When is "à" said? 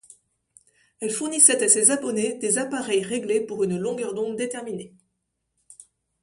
1.63-1.67